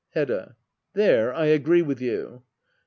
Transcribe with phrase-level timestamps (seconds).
[0.15, 0.55] Hedda.
[0.93, 2.41] There I agree with you.